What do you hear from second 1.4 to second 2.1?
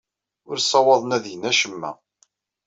acemma.